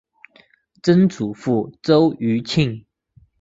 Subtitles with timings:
[0.81, 2.85] 曾祖父周余庆。